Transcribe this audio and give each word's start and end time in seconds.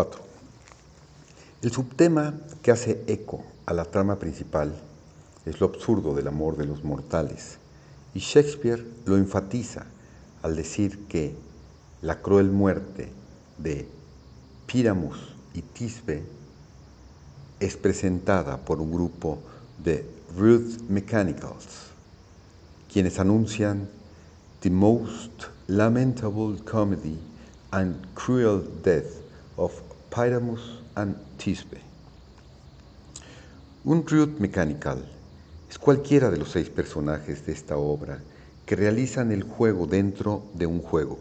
4. 0.00 0.18
El 1.60 1.72
subtema 1.72 2.32
que 2.62 2.70
hace 2.70 3.04
eco 3.06 3.44
a 3.66 3.74
la 3.74 3.84
trama 3.84 4.18
principal 4.18 4.72
es 5.44 5.60
lo 5.60 5.66
absurdo 5.66 6.14
del 6.14 6.26
amor 6.26 6.56
de 6.56 6.64
los 6.64 6.84
mortales, 6.84 7.58
y 8.14 8.20
Shakespeare 8.20 8.82
lo 9.04 9.18
enfatiza 9.18 9.84
al 10.40 10.56
decir 10.56 11.06
que 11.06 11.34
la 12.00 12.22
cruel 12.22 12.50
muerte 12.50 13.12
de 13.58 13.86
Pyramus 14.64 15.18
y 15.52 15.60
Tisbe 15.60 16.22
es 17.58 17.76
presentada 17.76 18.56
por 18.56 18.80
un 18.80 18.90
grupo 18.92 19.38
de 19.84 20.06
Ruth 20.34 20.80
Mechanicals, 20.88 21.90
quienes 22.90 23.18
anuncian 23.18 23.86
The 24.60 24.70
most 24.70 25.44
lamentable 25.68 26.56
comedy 26.64 27.18
and 27.70 27.96
cruel 28.14 28.62
death 28.82 29.20
of 29.58 29.89
Pyramus 30.10 30.82
and 30.96 31.16
Tisbe. 31.36 31.78
Un 33.84 34.04
Ruth 34.04 34.40
Mechanical 34.40 35.08
es 35.70 35.78
cualquiera 35.78 36.30
de 36.30 36.36
los 36.36 36.50
seis 36.50 36.68
personajes 36.68 37.46
de 37.46 37.52
esta 37.52 37.76
obra 37.76 38.18
que 38.66 38.74
realizan 38.74 39.30
el 39.30 39.44
juego 39.44 39.86
dentro 39.86 40.42
de 40.54 40.66
un 40.66 40.80
juego. 40.80 41.20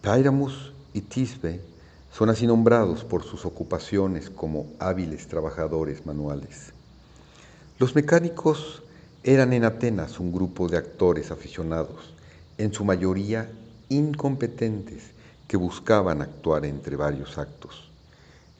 Pyramus 0.00 0.72
y 0.94 1.02
Tisbe 1.02 1.60
son 2.10 2.30
así 2.30 2.46
nombrados 2.46 3.04
por 3.04 3.22
sus 3.22 3.44
ocupaciones 3.44 4.30
como 4.30 4.68
hábiles 4.78 5.28
trabajadores 5.28 6.06
manuales. 6.06 6.72
Los 7.78 7.94
mecánicos 7.94 8.82
eran 9.22 9.52
en 9.52 9.64
Atenas 9.64 10.18
un 10.18 10.32
grupo 10.32 10.68
de 10.68 10.78
actores 10.78 11.30
aficionados, 11.30 12.14
en 12.56 12.72
su 12.72 12.86
mayoría 12.86 13.50
incompetentes, 13.90 15.15
que 15.48 15.56
buscaban 15.56 16.22
actuar 16.22 16.64
entre 16.64 16.96
varios 16.96 17.38
actos. 17.38 17.90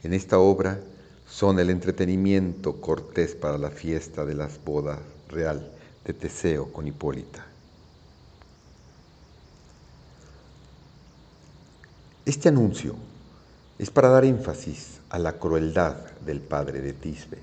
En 0.02 0.12
esta 0.12 0.38
obra 0.38 0.78
son 1.28 1.58
el 1.58 1.70
entretenimiento 1.70 2.80
cortés 2.80 3.34
para 3.34 3.58
la 3.58 3.70
fiesta 3.70 4.24
de 4.24 4.34
las 4.34 4.62
bodas 4.64 5.00
real 5.28 5.72
de 6.04 6.14
Teseo 6.14 6.72
con 6.72 6.86
Hipólita. 6.86 7.44
Este 12.24 12.48
anuncio 12.48 12.94
es 13.78 13.90
para 13.90 14.08
dar 14.08 14.24
énfasis 14.24 15.00
a 15.10 15.18
la 15.18 15.38
crueldad 15.38 15.96
del 16.24 16.40
padre 16.40 16.80
de 16.80 16.92
Tisbe, 16.92 17.38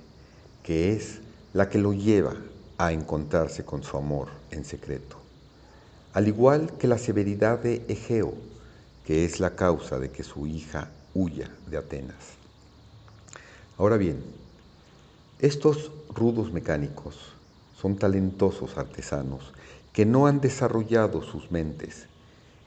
que 0.62 0.94
es 0.94 1.20
la 1.54 1.70
que 1.70 1.78
lo 1.78 1.94
lleva 1.94 2.36
a 2.78 2.92
encontrarse 2.92 3.64
con 3.64 3.84
su 3.84 3.98
amor 3.98 4.30
en 4.52 4.66
secreto, 4.66 5.18
al 6.14 6.28
igual 6.28 6.74
que 6.78 6.88
la 6.88 6.98
severidad 6.98 7.60
de 7.60 7.86
Egeo, 7.88 8.34
que 9.06 9.26
es 9.26 9.40
la 9.40 9.56
causa 9.56 10.00
de 10.00 10.12
que 10.12 10.24
su 10.24 10.48
hija 10.48 10.90
huya 11.14 11.50
de 11.68 11.78
Atenas. 11.78 12.36
Ahora 13.78 13.98
bien, 13.98 14.24
estos 15.40 15.92
rudos 16.14 16.54
mecánicos 16.54 17.34
son 17.80 17.98
talentosos 17.98 18.78
artesanos 18.78 19.52
que 19.92 20.06
no 20.06 20.26
han 20.26 20.40
desarrollado 20.42 21.22
sus 21.22 21.52
mentes 21.52 22.08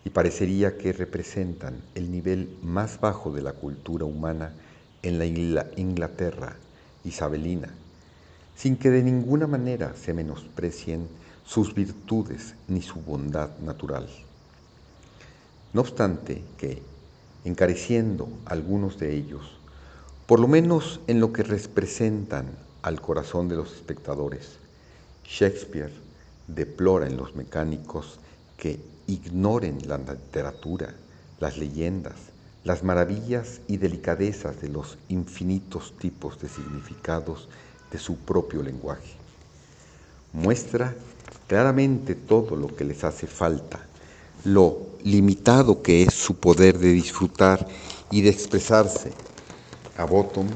y 0.05 0.11
parecería 0.11 0.77
que 0.79 0.93
representan 0.93 1.81
el 1.95 2.11
nivel 2.11 2.57
más 2.63 3.01
bajo 3.01 3.33
de 3.33 3.43
la 3.43 3.53
cultura 3.53 4.05
humana 4.05 4.53
en 5.03 5.19
la 5.19 5.67
Inglaterra 5.77 6.57
isabelina, 7.05 7.73
sin 8.57 8.77
que 8.77 8.91
de 8.91 9.03
ninguna 9.03 9.47
manera 9.47 9.95
se 9.97 10.13
menosprecien 10.13 11.09
sus 11.45 11.75
virtudes 11.75 12.55
ni 12.69 12.83
su 12.83 13.01
bondad 13.01 13.59
natural. 13.59 14.09
No 15.73 15.81
obstante 15.83 16.43
que, 16.59 16.83
encareciendo 17.45 18.29
algunos 18.45 18.99
de 18.99 19.15
ellos, 19.15 19.59
por 20.27 20.41
lo 20.41 20.49
menos 20.49 21.01
en 21.07 21.21
lo 21.21 21.33
que 21.33 21.43
representan 21.43 22.47
al 22.83 23.01
corazón 23.01 23.49
de 23.49 23.57
los 23.57 23.73
espectadores, 23.73 24.57
Shakespeare 25.25 25.93
deplora 26.49 27.07
en 27.07 27.17
los 27.17 27.35
mecánicos 27.35 28.19
que 28.57 28.81
ignoren 29.07 29.79
la 29.87 29.99
literatura, 29.99 30.95
las 31.41 31.59
leyendas, 31.59 32.15
las 32.65 32.83
maravillas 32.83 33.61
y 33.69 33.77
delicadezas 33.77 34.61
de 34.61 34.69
los 34.69 34.99
infinitos 35.09 35.95
tipos 35.99 36.41
de 36.41 36.49
significados 36.49 37.49
de 37.93 37.99
su 37.99 38.17
propio 38.17 38.63
lenguaje. 38.63 39.15
Muestra 40.33 40.95
claramente 41.47 42.15
todo 42.15 42.57
lo 42.57 42.75
que 42.75 42.85
les 42.85 43.05
hace 43.05 43.27
falta, 43.29 43.87
lo 44.45 44.96
limitado 45.07 45.83
que 45.83 46.03
es 46.03 46.15
su 46.15 46.35
poder 46.35 46.81
de 46.81 46.93
disfrutar 46.93 47.65
y 48.11 48.23
de 48.23 48.29
expresarse. 48.29 49.13
A 49.97 50.05
Bottom 50.05 50.49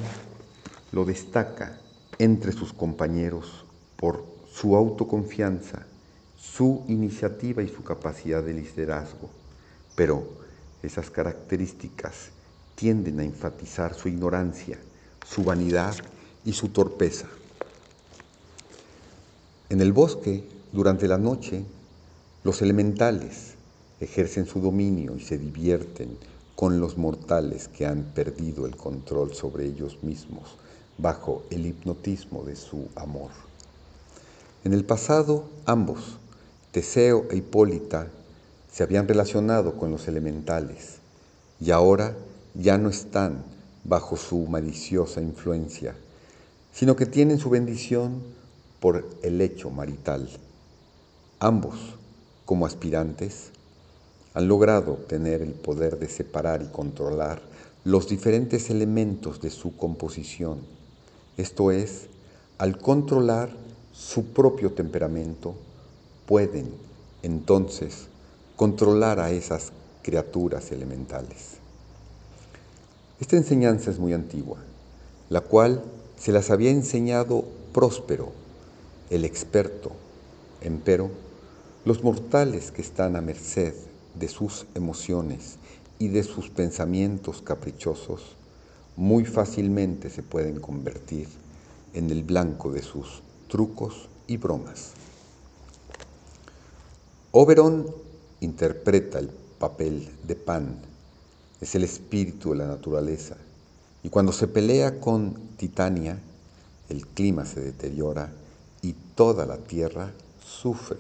lo 0.91 1.05
destaca 1.05 1.79
entre 2.19 2.51
sus 2.51 2.73
compañeros 2.73 3.65
por 3.97 4.25
su 4.53 4.75
autoconfianza, 4.75 5.87
su 6.37 6.83
iniciativa 6.89 7.63
y 7.63 7.69
su 7.69 7.85
capacidad 7.85 8.43
de 8.43 8.55
liderazgo, 8.55 9.31
pero 9.95 10.27
esas 10.83 11.11
características 11.11 12.31
tienden 12.75 13.21
a 13.21 13.25
enfatizar 13.25 13.95
su 13.95 14.09
ignorancia, 14.09 14.81
su 15.25 15.45
vanidad 15.45 15.95
y 16.45 16.55
su 16.55 16.71
torpeza. 16.71 17.29
En 19.69 19.81
el 19.81 19.93
bosque, 19.93 20.43
durante 20.73 21.07
la 21.07 21.19
noche, 21.19 21.63
los 22.43 22.61
elementales 22.63 23.60
ejercen 24.01 24.47
su 24.47 24.61
dominio 24.61 25.17
y 25.17 25.21
se 25.21 25.39
divierten 25.39 26.17
con 26.57 26.81
los 26.81 26.97
mortales 26.99 27.69
que 27.69 27.87
han 27.87 28.03
perdido 28.15 28.67
el 28.67 28.77
control 28.77 29.35
sobre 29.35 29.67
ellos 29.67 29.99
mismos 30.03 30.57
bajo 30.99 31.43
el 31.51 31.67
hipnotismo 31.67 32.43
de 32.45 32.57
su 32.57 32.89
amor. 32.97 33.31
En 34.65 34.75
el 34.75 34.85
pasado, 34.85 35.45
ambos, 35.65 36.19
Teseo 36.73 37.27
e 37.31 37.37
Hipólita 37.37 38.09
se 38.71 38.83
habían 38.83 39.09
relacionado 39.09 39.77
con 39.77 39.91
los 39.91 40.07
elementales 40.07 40.99
y 41.61 41.71
ahora 41.71 42.15
ya 42.55 42.79
no 42.79 42.89
están 42.89 43.43
bajo 43.85 44.17
su 44.17 44.47
maliciosa 44.47 45.21
influencia, 45.21 45.95
sino 46.73 46.97
que 46.97 47.07
tienen 47.07 47.39
su 47.39 47.51
bendición 47.51 48.23
por 48.81 49.09
el 49.23 49.41
hecho 49.41 49.71
marital. 49.71 50.29
Ambos, 51.39 51.77
como 52.45 52.67
aspirantes, 52.67 53.51
han 54.35 54.49
logrado 54.49 54.93
obtener 54.93 55.43
el 55.43 55.53
poder 55.53 55.99
de 55.99 56.09
separar 56.09 56.63
y 56.63 56.67
controlar 56.67 57.41
los 57.85 58.09
diferentes 58.09 58.71
elementos 58.71 59.41
de 59.41 59.51
su 59.51 59.77
composición, 59.77 60.61
esto 61.37 61.71
es, 61.71 62.07
al 62.59 62.79
controlar 62.79 63.51
su 63.93 64.27
propio 64.27 64.73
temperamento, 64.73 65.55
pueden 66.27 66.71
entonces 67.23 68.07
controlar 68.57 69.19
a 69.19 69.31
esas 69.31 69.73
criaturas 70.03 70.71
elementales. 70.71 71.57
Esta 73.21 73.37
enseñanza 73.37 73.91
es 73.91 73.99
muy 73.99 74.13
antigua, 74.13 74.59
la 75.29 75.41
cual 75.41 75.83
se 76.19 76.33
las 76.33 76.51
había 76.51 76.71
enseñado 76.71 77.45
Próspero, 77.73 78.33
el 79.11 79.25
experto, 79.25 79.93
empero 80.61 81.11
los 81.85 82.03
mortales 82.03 82.71
que 82.71 82.83
están 82.83 83.17
a 83.17 83.21
merced 83.21 83.75
de 84.21 84.29
sus 84.29 84.67
emociones 84.77 85.57
y 85.99 86.09
de 86.09 86.23
sus 86.23 86.49
pensamientos 86.51 87.43
caprichosos 87.43 88.37
muy 88.97 89.25
fácilmente 89.25 90.11
se 90.11 90.23
pueden 90.23 90.61
convertir 90.61 91.27
en 91.95 92.11
el 92.11 92.23
blanco 92.23 92.71
de 92.71 92.83
sus 92.83 93.23
trucos 93.49 94.09
y 94.27 94.37
bromas. 94.37 94.93
Oberon 97.33 97.87
interpreta 98.41 99.19
el 99.19 99.31
papel 99.59 100.09
de 100.27 100.35
Pan, 100.35 100.77
es 101.61 101.75
el 101.75 101.85
espíritu 101.85 102.51
de 102.51 102.57
la 102.57 102.67
naturaleza, 102.67 103.37
y 104.03 104.11
cuando 104.11 104.33
se 104.33 104.49
pelea 104.49 105.01
con 105.01 105.35
Titania, 105.57 106.19
el 106.89 107.07
clima 107.07 107.47
se 107.47 107.61
deteriora 107.61 108.31
y 108.83 108.95
toda 109.15 109.47
la 109.47 109.57
tierra 109.57 110.13
sufre. 110.45 110.99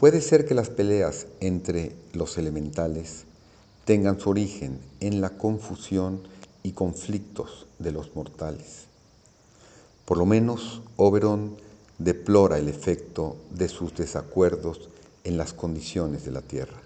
Puede 0.00 0.22
ser 0.22 0.46
que 0.46 0.54
las 0.54 0.70
peleas 0.70 1.26
entre 1.40 1.94
los 2.14 2.38
elementales 2.38 3.24
tengan 3.84 4.18
su 4.18 4.30
origen 4.30 4.80
en 5.00 5.20
la 5.20 5.36
confusión 5.36 6.22
y 6.62 6.72
conflictos 6.72 7.66
de 7.78 7.92
los 7.92 8.16
mortales. 8.16 8.86
Por 10.06 10.16
lo 10.16 10.24
menos 10.24 10.80
Oberon 10.96 11.54
deplora 11.98 12.56
el 12.56 12.68
efecto 12.70 13.36
de 13.50 13.68
sus 13.68 13.94
desacuerdos 13.94 14.88
en 15.24 15.36
las 15.36 15.52
condiciones 15.52 16.24
de 16.24 16.30
la 16.30 16.40
tierra. 16.40 16.80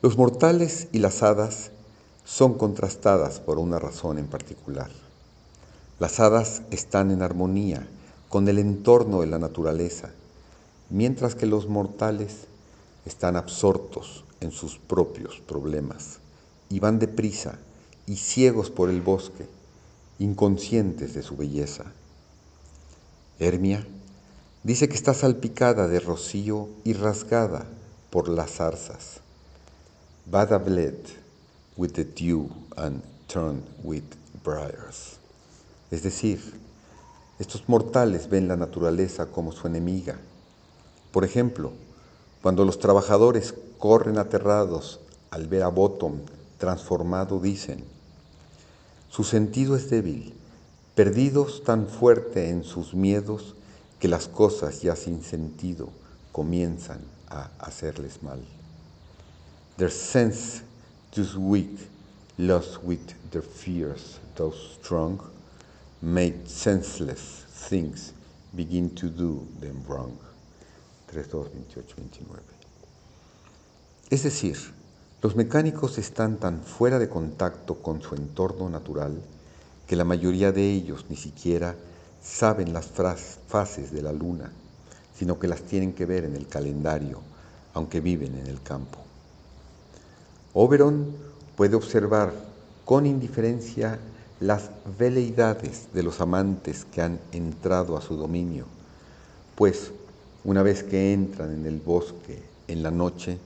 Los 0.00 0.16
mortales 0.16 0.88
y 0.92 1.00
las 1.00 1.22
hadas 1.22 1.72
son 2.24 2.54
contrastadas 2.54 3.38
por 3.38 3.58
una 3.58 3.78
razón 3.78 4.16
en 4.16 4.28
particular. 4.28 4.90
Las 5.98 6.20
hadas 6.20 6.62
están 6.70 7.10
en 7.10 7.20
armonía 7.20 7.86
con 8.30 8.48
el 8.48 8.58
entorno 8.58 9.20
de 9.20 9.26
la 9.26 9.38
naturaleza, 9.38 10.12
mientras 10.90 11.34
que 11.34 11.46
los 11.46 11.68
mortales 11.68 12.46
están 13.06 13.36
absortos 13.36 14.24
en 14.40 14.50
sus 14.50 14.78
propios 14.78 15.40
problemas 15.40 16.18
y 16.68 16.80
van 16.80 16.98
deprisa 16.98 17.58
y 18.06 18.16
ciegos 18.16 18.70
por 18.70 18.90
el 18.90 19.00
bosque, 19.00 19.46
inconscientes 20.18 21.14
de 21.14 21.22
su 21.22 21.36
belleza. 21.36 21.84
Hermia 23.38 23.86
dice 24.64 24.88
que 24.88 24.94
está 24.94 25.14
salpicada 25.14 25.88
de 25.88 26.00
rocío 26.00 26.68
y 26.84 26.92
rasgada 26.92 27.66
por 28.10 28.28
las 28.28 28.50
zarzas. 28.50 29.20
Bada 30.26 30.58
bled 30.58 30.98
with 31.76 31.92
the 31.92 32.04
dew 32.04 32.48
and 32.76 33.02
turned 33.26 33.62
with 33.82 34.04
briars. 34.44 35.18
Es 35.90 36.02
decir, 36.02 36.40
estos 37.38 37.68
mortales 37.68 38.28
ven 38.28 38.48
la 38.48 38.56
naturaleza 38.56 39.26
como 39.26 39.52
su 39.52 39.66
enemiga. 39.66 40.18
Por 41.12 41.24
ejemplo, 41.24 41.72
cuando 42.42 42.64
los 42.64 42.78
trabajadores 42.78 43.54
corren 43.78 44.18
aterrados 44.18 45.00
al 45.30 45.46
ver 45.46 45.62
a 45.62 45.68
Bottom 45.68 46.20
transformado, 46.58 47.40
dicen, 47.40 47.84
su 49.10 49.24
sentido 49.24 49.76
es 49.76 49.90
débil, 49.90 50.34
perdidos 50.94 51.64
tan 51.64 51.88
fuerte 51.88 52.50
en 52.50 52.64
sus 52.64 52.94
miedos 52.94 53.54
que 53.98 54.08
las 54.08 54.28
cosas 54.28 54.82
ya 54.82 54.96
sin 54.96 55.22
sentido 55.22 55.88
comienzan 56.32 57.00
a 57.28 57.50
hacerles 57.58 58.22
mal. 58.22 58.40
Their 59.76 59.90
sense 59.90 60.62
is 61.16 61.34
weak, 61.36 61.88
lost 62.38 62.82
with 62.82 63.00
their 63.30 63.42
fears, 63.42 64.20
though 64.36 64.52
strong, 64.52 65.20
made 66.00 66.46
senseless 66.46 67.44
things 67.68 68.12
begin 68.54 68.90
to 68.94 69.08
do 69.08 69.46
them 69.60 69.82
wrong. 69.88 70.16
3, 71.10 71.28
2, 71.28 71.52
28, 71.52 71.94
29. 71.96 72.42
Es 74.10 74.22
decir, 74.22 74.56
los 75.22 75.36
mecánicos 75.36 75.98
están 75.98 76.36
tan 76.36 76.62
fuera 76.62 76.98
de 76.98 77.08
contacto 77.08 77.82
con 77.82 78.00
su 78.00 78.14
entorno 78.14 78.70
natural 78.70 79.20
que 79.86 79.96
la 79.96 80.04
mayoría 80.04 80.52
de 80.52 80.70
ellos 80.70 81.06
ni 81.08 81.16
siquiera 81.16 81.74
saben 82.22 82.72
las 82.72 82.86
fases 83.48 83.92
de 83.92 84.02
la 84.02 84.12
luna, 84.12 84.52
sino 85.16 85.38
que 85.38 85.48
las 85.48 85.62
tienen 85.62 85.92
que 85.92 86.06
ver 86.06 86.24
en 86.24 86.36
el 86.36 86.46
calendario, 86.46 87.20
aunque 87.74 88.00
viven 88.00 88.38
en 88.38 88.46
el 88.46 88.62
campo. 88.62 88.98
Oberon 90.54 91.14
puede 91.56 91.76
observar 91.76 92.32
con 92.84 93.04
indiferencia 93.04 93.98
las 94.40 94.70
veleidades 94.98 95.88
de 95.92 96.02
los 96.02 96.20
amantes 96.20 96.84
que 96.84 97.02
han 97.02 97.20
entrado 97.32 97.96
a 97.96 98.00
su 98.00 98.16
dominio, 98.16 98.64
pues 99.54 99.92
una 100.44 100.62
vez 100.62 100.82
que 100.82 101.12
entran 101.12 101.52
en 101.52 101.66
el 101.66 101.80
bosque 101.80 102.42
en 102.68 102.82
la 102.82 102.90
noche, 102.90 103.38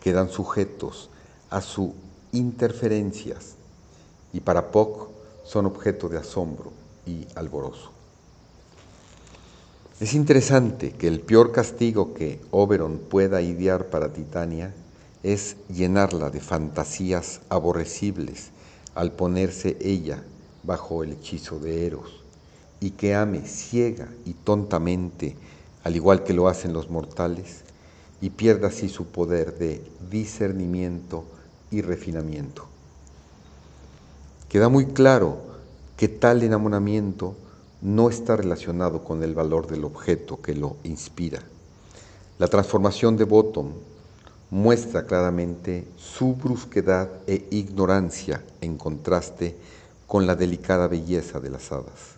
quedan 0.00 0.28
sujetos 0.28 1.10
a 1.50 1.60
sus 1.60 1.90
interferencias 2.32 3.54
y 4.32 4.40
para 4.40 4.70
Poc 4.70 5.08
son 5.44 5.66
objeto 5.66 6.08
de 6.08 6.18
asombro 6.18 6.72
y 7.06 7.26
alborozo. 7.34 7.90
Es 9.98 10.12
interesante 10.12 10.92
que 10.92 11.08
el 11.08 11.20
peor 11.20 11.52
castigo 11.52 12.12
que 12.12 12.38
Oberon 12.50 12.98
pueda 12.98 13.40
idear 13.40 13.86
para 13.86 14.12
Titania 14.12 14.74
es 15.22 15.56
llenarla 15.68 16.28
de 16.28 16.40
fantasías 16.40 17.40
aborrecibles 17.48 18.50
al 18.94 19.12
ponerse 19.12 19.76
ella 19.80 20.22
bajo 20.64 21.02
el 21.02 21.12
hechizo 21.12 21.58
de 21.58 21.86
Eros 21.86 22.22
y 22.78 22.90
que 22.90 23.14
ame 23.14 23.40
ciega 23.46 24.08
y 24.26 24.34
tontamente, 24.34 25.34
al 25.86 25.94
igual 25.94 26.24
que 26.24 26.34
lo 26.34 26.48
hacen 26.48 26.72
los 26.72 26.90
mortales, 26.90 27.60
y 28.20 28.30
pierda 28.30 28.66
así 28.66 28.88
su 28.88 29.06
poder 29.06 29.56
de 29.56 29.80
discernimiento 30.10 31.22
y 31.70 31.80
refinamiento. 31.80 32.66
Queda 34.48 34.68
muy 34.68 34.86
claro 34.86 35.38
que 35.96 36.08
tal 36.08 36.42
enamoramiento 36.42 37.36
no 37.82 38.10
está 38.10 38.34
relacionado 38.34 39.04
con 39.04 39.22
el 39.22 39.32
valor 39.32 39.68
del 39.68 39.84
objeto 39.84 40.42
que 40.42 40.56
lo 40.56 40.76
inspira. 40.82 41.40
La 42.40 42.48
transformación 42.48 43.16
de 43.16 43.22
Bottom 43.22 43.70
muestra 44.50 45.06
claramente 45.06 45.86
su 45.96 46.34
brusquedad 46.34 47.10
e 47.28 47.46
ignorancia 47.52 48.42
en 48.60 48.76
contraste 48.76 49.54
con 50.08 50.26
la 50.26 50.34
delicada 50.34 50.88
belleza 50.88 51.38
de 51.38 51.50
las 51.50 51.70
hadas. 51.70 52.16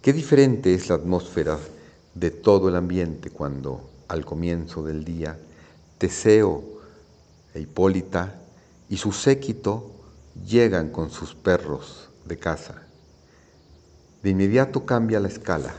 Qué 0.00 0.14
diferente 0.14 0.72
es 0.72 0.88
la 0.88 0.94
atmósfera 0.94 1.58
de 2.14 2.30
todo 2.30 2.68
el 2.68 2.76
ambiente 2.76 3.30
cuando, 3.30 3.88
al 4.08 4.24
comienzo 4.24 4.82
del 4.82 5.04
día, 5.04 5.38
Teseo 5.98 6.62
e 7.54 7.60
Hipólita 7.60 8.34
y 8.88 8.96
su 8.98 9.12
séquito 9.12 9.90
llegan 10.46 10.90
con 10.90 11.10
sus 11.10 11.34
perros 11.34 12.10
de 12.26 12.38
caza. 12.38 12.82
De 14.22 14.30
inmediato 14.30 14.84
cambia 14.84 15.20
la 15.20 15.28
escala. 15.28 15.74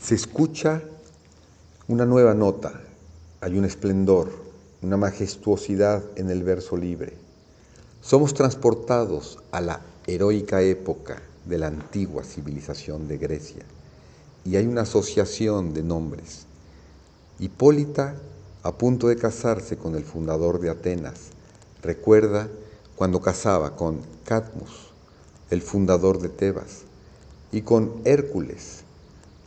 Se 0.00 0.14
escucha 0.14 0.82
una 1.88 2.06
nueva 2.06 2.34
nota, 2.34 2.80
hay 3.40 3.58
un 3.58 3.64
esplendor, 3.64 4.30
una 4.82 4.96
majestuosidad 4.96 6.02
en 6.16 6.30
el 6.30 6.42
verso 6.42 6.76
libre. 6.76 7.14
Somos 8.00 8.32
transportados 8.32 9.38
a 9.52 9.60
la 9.60 9.80
heroica 10.06 10.62
época 10.62 11.20
de 11.44 11.58
la 11.58 11.66
antigua 11.66 12.24
civilización 12.24 13.06
de 13.06 13.18
Grecia 13.18 13.64
y 14.44 14.56
hay 14.56 14.66
una 14.66 14.82
asociación 14.82 15.74
de 15.74 15.82
nombres. 15.82 16.46
Hipólita 17.38 18.16
a 18.62 18.76
punto 18.76 19.08
de 19.08 19.16
casarse 19.16 19.76
con 19.76 19.94
el 19.94 20.04
fundador 20.04 20.60
de 20.60 20.70
Atenas. 20.70 21.30
Recuerda 21.82 22.48
cuando 22.96 23.20
casaba 23.20 23.76
con 23.76 24.00
Cadmus, 24.24 24.92
el 25.50 25.62
fundador 25.62 26.20
de 26.20 26.28
Tebas, 26.28 26.82
y 27.52 27.62
con 27.62 28.02
Hércules 28.04 28.84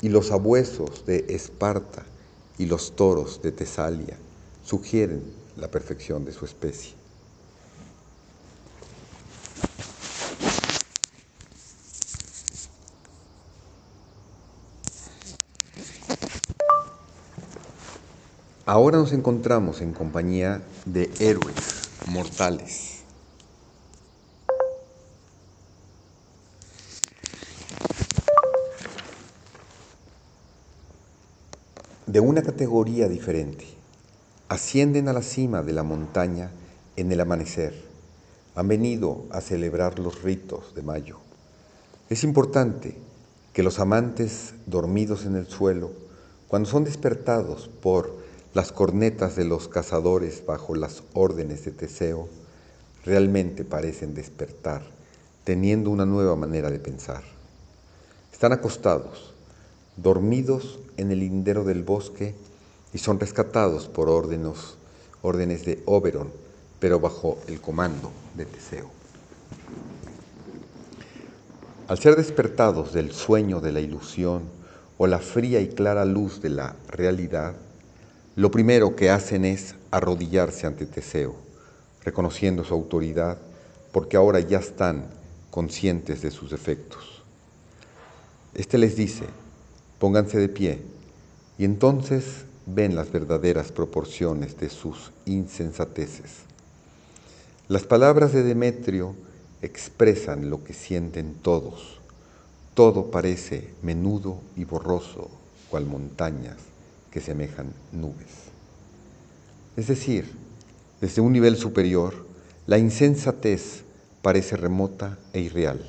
y 0.01 0.09
los 0.09 0.31
abuesos 0.31 1.05
de 1.05 1.25
Esparta 1.29 2.03
y 2.57 2.65
los 2.65 2.95
toros 2.95 3.41
de 3.41 3.51
Tesalia. 3.51 4.17
Sugieren 4.63 5.23
la 5.55 5.69
perfección 5.69 6.25
de 6.25 6.33
su 6.33 6.45
especie. 6.45 7.02
Ahora 18.73 18.97
nos 18.97 19.13
encontramos 19.13 19.81
en 19.81 19.93
compañía 19.93 20.63
de 20.87 21.07
héroes 21.19 21.91
mortales. 22.07 23.03
De 32.07 32.19
una 32.19 32.41
categoría 32.41 33.07
diferente. 33.07 33.67
Ascienden 34.49 35.07
a 35.07 35.13
la 35.13 35.21
cima 35.21 35.61
de 35.61 35.73
la 35.73 35.83
montaña 35.83 36.49
en 36.95 37.11
el 37.11 37.19
amanecer. 37.19 37.79
Han 38.55 38.67
venido 38.69 39.25
a 39.29 39.41
celebrar 39.41 39.99
los 39.99 40.23
ritos 40.23 40.73
de 40.73 40.81
mayo. 40.81 41.19
Es 42.09 42.23
importante 42.23 42.97
que 43.53 43.61
los 43.61 43.77
amantes 43.77 44.55
dormidos 44.65 45.27
en 45.27 45.35
el 45.35 45.45
suelo, 45.45 45.91
cuando 46.47 46.67
son 46.67 46.85
despertados 46.85 47.69
por 47.79 48.22
las 48.53 48.71
cornetas 48.71 49.35
de 49.35 49.45
los 49.45 49.67
cazadores 49.67 50.45
bajo 50.45 50.75
las 50.75 51.01
órdenes 51.13 51.65
de 51.65 51.71
Teseo 51.71 52.29
realmente 53.03 53.65
parecen 53.65 54.13
despertar, 54.13 54.83
teniendo 55.43 55.89
una 55.89 56.05
nueva 56.05 56.35
manera 56.35 56.69
de 56.69 56.79
pensar. 56.79 57.23
Están 58.31 58.53
acostados, 58.53 59.33
dormidos 59.97 60.79
en 60.97 61.11
el 61.11 61.19
lindero 61.21 61.63
del 61.63 61.83
bosque 61.83 62.35
y 62.93 62.99
son 62.99 63.19
rescatados 63.19 63.87
por 63.87 64.07
órdenes, 64.07 64.75
órdenes 65.23 65.65
de 65.65 65.81
Oberon, 65.85 66.31
pero 66.79 66.99
bajo 66.99 67.39
el 67.47 67.59
comando 67.59 68.11
de 68.35 68.45
Teseo. 68.45 68.89
Al 71.87 71.97
ser 71.97 72.15
despertados 72.15 72.93
del 72.93 73.11
sueño 73.11 73.61
de 73.61 73.71
la 73.71 73.79
ilusión 73.79 74.43
o 74.97 75.07
la 75.07 75.19
fría 75.19 75.59
y 75.59 75.69
clara 75.69 76.05
luz 76.05 76.41
de 76.41 76.49
la 76.49 76.75
realidad, 76.87 77.55
lo 78.35 78.49
primero 78.49 78.95
que 78.95 79.11
hacen 79.11 79.45
es 79.45 79.75
arrodillarse 79.91 80.65
ante 80.65 80.87
Teseo, 80.87 81.35
reconociendo 82.03 82.63
su 82.63 82.73
autoridad, 82.73 83.37
porque 83.91 84.17
ahora 84.17 84.39
ya 84.39 84.57
están 84.57 85.05
conscientes 85.51 86.23
de 86.23 86.31
sus 86.31 86.49
defectos. 86.49 87.21
Este 88.55 88.79
les 88.79 88.95
dice, 88.95 89.25
pónganse 89.99 90.39
de 90.39 90.49
pie, 90.49 90.81
y 91.59 91.65
entonces 91.65 92.45
ven 92.65 92.95
las 92.95 93.11
verdaderas 93.11 93.71
proporciones 93.71 94.59
de 94.59 94.69
sus 94.69 95.11
insensateces. 95.25 96.31
Las 97.67 97.83
palabras 97.83 98.33
de 98.33 98.41
Demetrio 98.41 99.13
expresan 99.61 100.49
lo 100.49 100.63
que 100.63 100.73
sienten 100.73 101.35
todos. 101.35 101.99
Todo 102.73 103.11
parece 103.11 103.69
menudo 103.83 104.39
y 104.55 104.65
borroso, 104.65 105.29
cual 105.69 105.85
montañas 105.85 106.72
que 107.13 107.21
semejan 107.21 107.71
nubes. 107.91 108.49
Es 109.77 109.87
decir, 109.87 110.25
Desde 111.03 111.19
un 111.19 111.33
nivel 111.33 111.57
superior, 111.57 112.13
la 112.65 112.77
insensatez 112.77 113.83
parece 114.21 114.55
remota 114.55 115.19
e 115.33 115.41
irreal. 115.41 115.81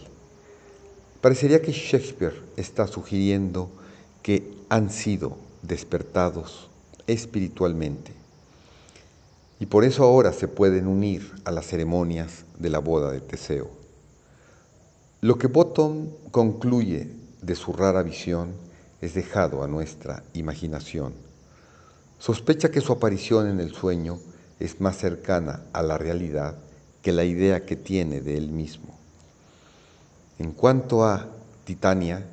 Parecería 1.21 1.63
que 1.63 1.71
Shakespeare 1.71 2.35
está 2.57 2.89
sugiriendo 2.89 3.71
que 4.25 4.43
han 4.69 4.91
sido 4.91 5.39
despertados 5.63 6.69
espiritualmente 7.07 8.11
y 9.61 9.67
por 9.67 9.85
eso 9.85 10.03
ahora 10.03 10.33
se 10.33 10.49
pueden 10.49 10.89
unir 10.89 11.31
a 11.45 11.53
las 11.53 11.69
ceremonias 11.69 12.45
de 12.59 12.71
la 12.71 12.81
boda 12.81 13.13
de 13.13 13.21
Teseo. 13.21 13.71
Lo 15.21 15.39
que 15.39 15.47
Bottom 15.47 16.09
concluye 16.33 17.07
de 17.41 17.55
su 17.55 17.73
rara 17.73 18.03
visión 18.03 18.49
es 19.05 19.13
dejado 19.13 19.63
a 19.63 19.69
nuestra 19.69 20.23
imaginación. 20.33 21.13
Sospecha 22.19 22.71
que 22.71 22.81
su 22.81 22.93
aparición 22.93 23.49
en 23.49 23.61
el 23.61 23.75
sueño 23.75 24.19
es 24.59 24.81
más 24.81 24.97
cercana 24.97 25.63
a 25.75 25.83
la 25.83 25.99
realidad 25.99 26.57
que 27.03 27.13
la 27.13 27.25
idea 27.25 27.67
que 27.67 27.77
tiene 27.77 28.23
de 28.23 28.39
él 28.39 28.51
mismo. 28.51 28.97
En 30.39 30.53
cuanto 30.53 31.05
a 31.05 31.27
Titania, 31.67 32.25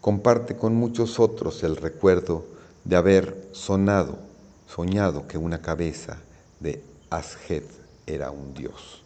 comparte 0.00 0.56
con 0.56 0.74
muchos 0.74 1.20
otros 1.20 1.62
el 1.64 1.76
recuerdo 1.76 2.46
de 2.84 2.96
haber 2.96 3.48
sonado, 3.52 4.18
soñado 4.66 5.28
que 5.28 5.36
una 5.36 5.60
cabeza 5.60 6.16
de 6.60 6.82
Ashed 7.10 7.64
era 8.06 8.30
un 8.30 8.54
dios. 8.54 9.05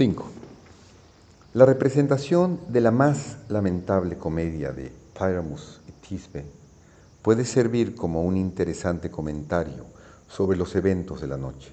Cinco. 0.00 0.24
La 1.52 1.66
representación 1.66 2.58
de 2.68 2.80
la 2.80 2.90
más 2.90 3.36
lamentable 3.50 4.16
comedia 4.16 4.72
de 4.72 4.90
Pyramus 5.12 5.82
y 5.86 5.92
Tisbe 5.92 6.46
puede 7.20 7.44
servir 7.44 7.94
como 7.94 8.22
un 8.22 8.38
interesante 8.38 9.10
comentario 9.10 9.84
sobre 10.26 10.56
los 10.56 10.74
eventos 10.74 11.20
de 11.20 11.26
la 11.26 11.36
noche. 11.36 11.70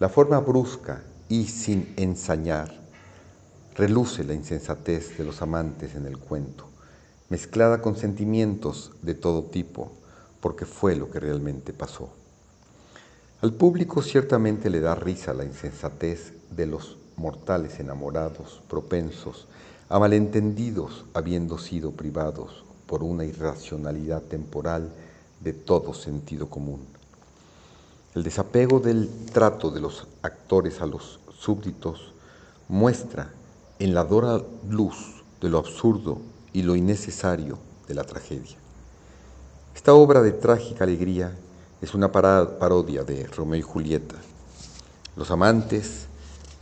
La 0.00 0.08
forma 0.08 0.40
brusca 0.40 1.04
y 1.28 1.46
sin 1.46 1.94
ensañar 1.96 2.74
reluce 3.76 4.24
la 4.24 4.34
insensatez 4.34 5.16
de 5.16 5.22
los 5.22 5.40
amantes 5.40 5.94
en 5.94 6.06
el 6.06 6.18
cuento, 6.18 6.66
mezclada 7.28 7.80
con 7.80 7.94
sentimientos 7.94 8.90
de 9.02 9.14
todo 9.14 9.44
tipo, 9.44 9.92
porque 10.40 10.66
fue 10.66 10.96
lo 10.96 11.08
que 11.08 11.20
realmente 11.20 11.72
pasó. 11.72 12.10
Al 13.40 13.54
público 13.54 14.02
ciertamente 14.02 14.68
le 14.68 14.80
da 14.80 14.96
risa 14.96 15.32
la 15.32 15.44
insensatez 15.44 16.32
de 16.50 16.66
los 16.66 16.98
mortales 17.16 17.80
enamorados, 17.80 18.62
propensos 18.68 19.46
a 19.88 19.98
malentendidos, 19.98 21.04
habiendo 21.14 21.58
sido 21.58 21.90
privados 21.92 22.64
por 22.86 23.02
una 23.02 23.24
irracionalidad 23.24 24.22
temporal 24.22 24.90
de 25.40 25.52
todo 25.52 25.94
sentido 25.94 26.48
común. 26.48 26.80
El 28.14 28.22
desapego 28.22 28.80
del 28.80 29.08
trato 29.32 29.70
de 29.70 29.80
los 29.80 30.06
actores 30.22 30.80
a 30.80 30.86
los 30.86 31.20
súbditos 31.38 32.12
muestra 32.68 33.30
en 33.78 33.94
la 33.94 34.04
dora 34.04 34.42
luz 34.68 35.22
de 35.40 35.48
lo 35.48 35.58
absurdo 35.58 36.18
y 36.52 36.62
lo 36.62 36.76
innecesario 36.76 37.58
de 37.88 37.94
la 37.94 38.04
tragedia. 38.04 38.56
Esta 39.74 39.94
obra 39.94 40.20
de 40.22 40.32
trágica 40.32 40.84
alegría 40.84 41.32
es 41.80 41.94
una 41.94 42.12
parodia 42.12 43.04
de 43.04 43.26
Romeo 43.26 43.60
y 43.60 43.62
Julieta. 43.62 44.16
Los 45.16 45.30
amantes, 45.30 46.06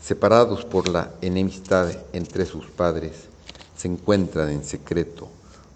separados 0.08 0.64
por 0.64 0.88
la 0.88 1.12
enemistad 1.20 1.92
entre 2.14 2.46
sus 2.46 2.64
padres, 2.64 3.28
se 3.76 3.88
encuentran 3.88 4.48
en 4.48 4.64
secreto, 4.64 5.28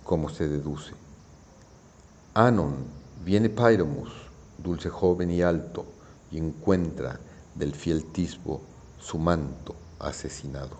como 0.04 0.30
se 0.30 0.48
deduce. 0.48 0.94
Anon 2.32 2.76
viene 3.22 3.50
Pyramus, 3.50 4.10
dulce 4.56 4.88
joven 4.88 5.30
y 5.30 5.42
alto, 5.42 5.84
y 6.30 6.38
encuentra 6.38 7.20
del 7.54 7.74
fiel 7.74 8.06
Tisbo 8.06 8.62
su 8.98 9.18
manto 9.18 9.76
asesinado. 9.98 10.78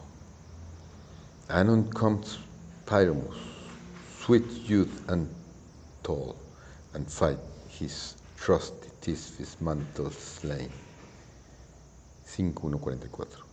Anon 1.49 1.91
comes 1.91 2.39
Pyramus, 2.87 3.37
sweet 4.25 4.49
youth 4.67 5.11
and 5.11 5.29
tall, 6.03 6.37
and 6.95 7.07
fight 7.07 7.39
his 7.79 8.15
trusty 8.43 8.89
Tisbe's 9.03 9.61
mantle 9.61 10.11
slain. 10.11 10.71
5144. 12.37 13.45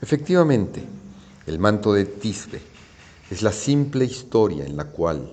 Efectivamente, 0.00 0.84
el 1.46 1.58
manto 1.58 1.92
de 1.92 2.04
Tisbe 2.04 2.60
es 3.30 3.42
la 3.42 3.52
simple 3.52 4.04
historia 4.04 4.64
en 4.64 4.76
la 4.76 4.84
cual, 4.84 5.32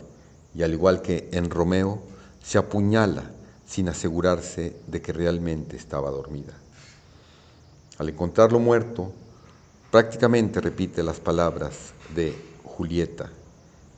y 0.56 0.64
al 0.64 0.74
igual 0.74 1.02
que 1.02 1.30
en 1.32 1.50
Romeo, 1.50 2.02
se 2.44 2.58
apuñala 2.58 3.32
sin 3.68 3.90
asegurarse 3.90 4.78
de 4.88 5.02
que 5.02 5.14
realmente 5.14 5.78
estaba 5.78 6.10
dormida. 6.10 6.54
Al 8.00 8.10
encontrarlo 8.10 8.60
muerto, 8.60 9.12
prácticamente 9.92 10.62
repite 10.62 11.04
las 11.04 11.20
palabras 11.20 11.94
de 12.16 12.34
Julieta, 12.64 13.30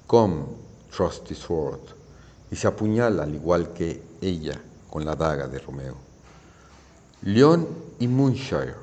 Come, 0.08 0.44
trusty 0.94 1.36
sword, 1.36 1.80
y 2.50 2.56
se 2.56 2.68
apuñala 2.68 3.24
al 3.24 3.34
igual 3.34 3.72
que 3.72 4.02
ella 4.20 4.60
con 4.90 5.06
la 5.06 5.16
daga 5.16 5.48
de 5.48 5.60
Romeo. 5.60 6.11
León 7.24 7.68
y 8.00 8.08
Moonshire 8.08 8.74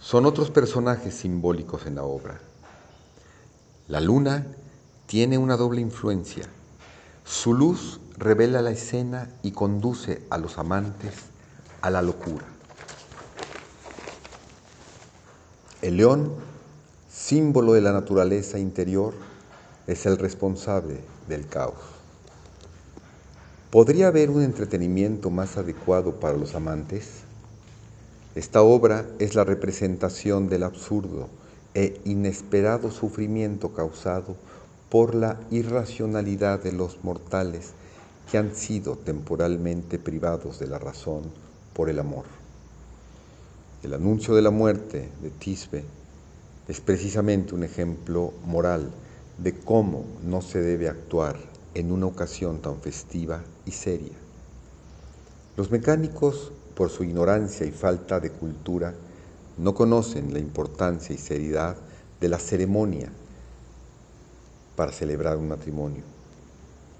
son 0.00 0.26
otros 0.26 0.50
personajes 0.50 1.14
simbólicos 1.14 1.86
en 1.86 1.94
la 1.94 2.02
obra. 2.02 2.40
La 3.86 4.00
luna 4.00 4.48
tiene 5.06 5.38
una 5.38 5.56
doble 5.56 5.80
influencia. 5.80 6.42
Su 7.24 7.54
luz 7.54 8.00
revela 8.18 8.62
la 8.62 8.72
escena 8.72 9.30
y 9.44 9.52
conduce 9.52 10.24
a 10.28 10.38
los 10.38 10.58
amantes 10.58 11.14
a 11.82 11.90
la 11.90 12.02
locura. 12.02 12.44
El 15.82 15.98
león, 15.98 16.32
símbolo 17.08 17.74
de 17.74 17.80
la 17.80 17.92
naturaleza 17.92 18.58
interior, 18.58 19.14
es 19.86 20.04
el 20.04 20.18
responsable 20.18 20.98
del 21.28 21.46
caos. 21.46 21.78
¿Podría 23.70 24.08
haber 24.08 24.30
un 24.30 24.42
entretenimiento 24.42 25.30
más 25.30 25.56
adecuado 25.58 26.18
para 26.18 26.36
los 26.36 26.56
amantes? 26.56 27.22
Esta 28.34 28.62
obra 28.62 29.06
es 29.18 29.34
la 29.34 29.44
representación 29.44 30.48
del 30.48 30.62
absurdo 30.62 31.28
e 31.74 32.00
inesperado 32.04 32.90
sufrimiento 32.90 33.74
causado 33.74 34.36
por 34.88 35.14
la 35.14 35.38
irracionalidad 35.50 36.62
de 36.62 36.72
los 36.72 37.04
mortales 37.04 37.72
que 38.30 38.38
han 38.38 38.54
sido 38.54 38.96
temporalmente 38.96 39.98
privados 39.98 40.58
de 40.58 40.66
la 40.66 40.78
razón 40.78 41.24
por 41.74 41.90
el 41.90 41.98
amor. 41.98 42.24
El 43.82 43.92
anuncio 43.92 44.34
de 44.34 44.42
la 44.42 44.50
muerte 44.50 45.10
de 45.20 45.28
Tisbe 45.28 45.84
es 46.68 46.80
precisamente 46.80 47.54
un 47.54 47.64
ejemplo 47.64 48.32
moral 48.46 48.90
de 49.36 49.52
cómo 49.58 50.06
no 50.24 50.40
se 50.40 50.62
debe 50.62 50.88
actuar 50.88 51.36
en 51.74 51.92
una 51.92 52.06
ocasión 52.06 52.62
tan 52.62 52.80
festiva 52.80 53.42
y 53.66 53.72
seria. 53.72 54.16
Los 55.56 55.70
mecánicos, 55.70 56.52
por 56.74 56.90
su 56.90 57.04
ignorancia 57.04 57.66
y 57.66 57.70
falta 57.70 58.20
de 58.20 58.30
cultura, 58.30 58.94
no 59.58 59.74
conocen 59.74 60.32
la 60.32 60.38
importancia 60.38 61.14
y 61.14 61.18
seriedad 61.18 61.76
de 62.20 62.28
la 62.28 62.38
ceremonia 62.38 63.10
para 64.76 64.92
celebrar 64.92 65.36
un 65.36 65.48
matrimonio. 65.48 66.02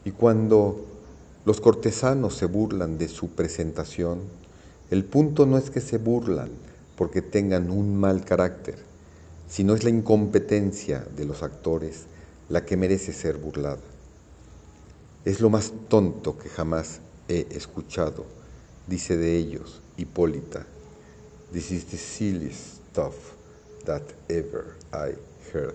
Y 0.05 0.11
cuando 0.11 0.93
los 1.45 1.61
cortesanos 1.61 2.37
se 2.37 2.47
burlan 2.47 2.99
de 2.99 3.09
su 3.09 3.31
presentación. 3.31 4.21
El 4.91 5.05
punto 5.05 5.45
no 5.45 5.59
es 5.59 5.71
que 5.71 5.81
se 5.81 5.99
burlan 5.99 6.51
porque 6.97 7.21
tengan 7.21 7.69
un 7.71 7.97
mal 7.97 8.25
carácter, 8.25 8.79
sino 9.49 9.75
es 9.75 9.83
la 9.83 9.91
incompetencia 9.91 11.05
de 11.17 11.25
los 11.25 11.43
actores 11.43 12.05
la 12.49 12.65
que 12.65 12.77
merece 12.77 13.13
ser 13.13 13.39
burlada. 13.39 13.81
Es 15.25 15.41
lo 15.41 15.51
más 15.51 15.73
tonto 15.89 16.39
que 16.39 16.49
jamás 16.49 17.01
he 17.29 17.49
escuchado, 17.51 18.25
dice 18.87 19.17
de 19.17 19.37
ellos 19.37 19.81
Hipólita. 19.97 20.67
This 21.53 21.71
is 21.71 21.87
the 21.87 21.99
silliest 21.99 22.79
stuff 22.91 23.15
that 23.85 24.03
ever 24.29 24.77
I 24.93 25.15
heard. 25.53 25.75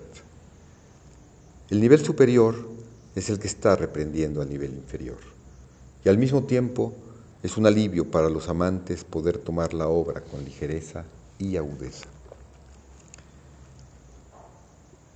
El 1.69 1.81
nivel 1.81 2.03
superior 2.03 2.55
es 3.15 3.29
el 3.29 3.39
que 3.39 3.47
está 3.47 3.75
reprendiendo 3.75 4.41
al 4.41 4.49
nivel 4.49 4.73
inferior 4.73 5.17
y 6.03 6.09
al 6.09 6.17
mismo 6.17 6.43
tiempo 6.43 6.93
es 7.43 7.57
un 7.57 7.65
alivio 7.65 8.09
para 8.09 8.29
los 8.29 8.49
amantes 8.49 9.03
poder 9.03 9.37
tomar 9.37 9.73
la 9.73 9.87
obra 9.87 10.21
con 10.21 10.43
ligereza 10.43 11.05
y 11.37 11.57
agudeza. 11.57 12.07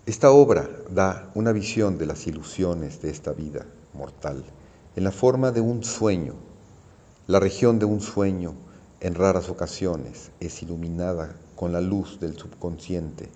Esta 0.06 0.32
obra 0.32 0.70
da 0.90 1.32
una 1.36 1.52
visión 1.52 1.98
de 1.98 2.06
las 2.06 2.28
ilusiones 2.28 3.02
de 3.02 3.10
esta 3.10 3.34
vida 3.34 3.66
mortal 3.94 4.44
en 4.96 5.04
la 5.04 5.12
forma 5.12 5.52
de 5.52 5.62
un 5.62 5.84
sueño, 5.84 6.34
la 7.28 7.40
región 7.40 7.78
de 7.78 7.86
un 7.86 8.02
sueño 8.02 8.56
en 9.00 9.14
raras 9.14 9.50
ocasiones 9.50 10.32
es 10.40 10.64
iluminada 10.64 11.36
con 11.56 11.72
la 11.72 11.80
luz 11.80 12.20
del 12.20 12.36
subconsciente 12.36 13.30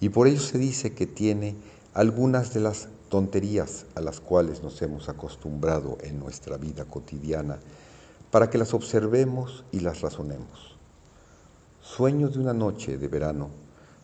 y 0.00 0.08
por 0.08 0.26
ello 0.26 0.40
se 0.40 0.58
dice 0.58 0.92
que 0.92 1.06
tiene 1.06 1.54
algunas 1.94 2.52
de 2.52 2.60
las 2.60 2.88
tonterías 3.08 3.86
a 3.94 4.00
las 4.00 4.18
cuales 4.18 4.64
nos 4.64 4.82
hemos 4.82 5.08
acostumbrado 5.08 5.98
en 6.02 6.18
nuestra 6.18 6.56
vida 6.56 6.84
cotidiana 6.84 7.60
para 8.32 8.50
que 8.50 8.58
las 8.58 8.74
observemos 8.74 9.64
y 9.70 9.80
las 9.80 10.00
razonemos. 10.00 10.76
Sueño 11.80 12.28
de 12.28 12.40
una 12.40 12.54
noche 12.54 12.98
de 12.98 13.06
verano 13.06 13.50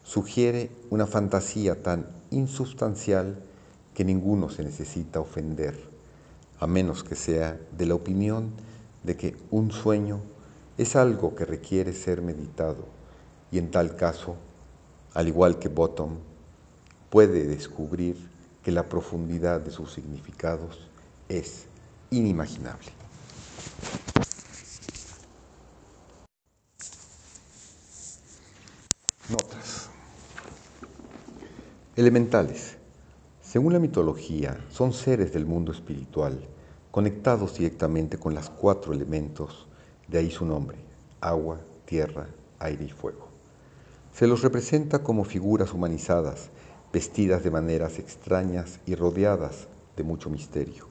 sugiere 0.05 0.71
una 0.91 1.09
fantasía 1.09 1.83
tan 1.83 2.07
insubstancial 2.31 3.43
que 3.95 4.05
ninguno 4.05 4.49
se 4.49 4.63
necesita 4.63 5.19
ofender, 5.19 5.77
a 6.61 6.69
menos 6.69 7.03
que 7.03 7.17
sea 7.17 7.59
de 7.77 7.87
la 7.87 7.97
opinión 7.97 8.53
de 9.03 9.17
que 9.17 9.37
un 9.51 9.71
sueño 9.71 10.21
es 10.77 10.97
algo 10.97 11.35
que 11.35 11.45
requiere 11.45 11.93
ser 11.93 12.23
meditado 12.23 12.87
y 13.51 13.59
en 13.59 13.71
tal 13.71 13.97
caso, 13.97 14.37
al 15.15 15.29
igual 15.29 15.59
que 15.59 15.69
Bottom, 15.69 16.19
puede 17.11 17.47
descubrir 17.47 18.17
que 18.63 18.73
la 18.73 18.89
profundidad 18.89 19.61
de 19.61 19.71
sus 19.71 19.93
significados 19.93 20.89
es 21.29 21.67
inimaginable. 22.11 22.91
Notas. 29.31 29.89
Elementales. 31.97 32.77
Según 33.43 33.73
la 33.73 33.79
mitología, 33.79 34.63
son 34.71 34.93
seres 34.93 35.33
del 35.33 35.47
mundo 35.47 35.73
espiritual, 35.73 36.39
conectados 36.91 37.59
directamente 37.59 38.19
con 38.19 38.35
los 38.35 38.51
cuatro 38.51 38.93
elementos, 38.93 39.67
de 40.07 40.19
ahí 40.19 40.31
su 40.31 40.45
nombre, 40.45 40.79
agua, 41.21 41.61
tierra, 41.85 42.29
aire 42.59 42.85
y 42.85 42.91
fuego. 42.91 43.29
Se 44.15 44.27
los 44.27 44.43
representa 44.43 45.03
como 45.03 45.25
figuras 45.25 45.73
humanizadas, 45.73 46.51
vestidas 46.93 47.45
de 47.45 47.51
maneras 47.51 47.99
extrañas 47.99 48.81
y 48.87 48.95
rodeadas 48.95 49.69
de 49.97 50.03
mucho 50.03 50.31
misterio. 50.31 50.87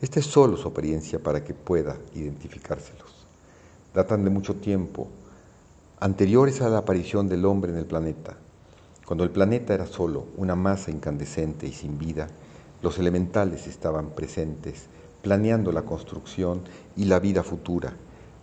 Esta 0.00 0.20
es 0.20 0.26
solo 0.26 0.56
su 0.56 0.68
apariencia 0.68 1.18
para 1.22 1.42
que 1.42 1.54
pueda 1.54 1.96
identificárselos. 2.14 3.26
Datan 3.94 4.24
de 4.24 4.30
mucho 4.30 4.56
tiempo, 4.56 5.08
anteriores 5.98 6.60
a 6.60 6.68
la 6.68 6.78
aparición 6.78 7.28
del 7.28 7.44
hombre 7.44 7.72
en 7.72 7.78
el 7.78 7.86
planeta. 7.86 8.36
Cuando 9.06 9.24
el 9.24 9.30
planeta 9.30 9.72
era 9.72 9.86
solo 9.86 10.26
una 10.36 10.56
masa 10.56 10.90
incandescente 10.90 11.66
y 11.66 11.72
sin 11.72 11.98
vida, 11.98 12.28
los 12.82 12.98
elementales 12.98 13.66
estaban 13.66 14.10
presentes, 14.10 14.88
planeando 15.24 15.72
la 15.72 15.82
construcción 15.82 16.60
y 16.96 17.06
la 17.06 17.18
vida 17.18 17.42
futura, 17.42 17.94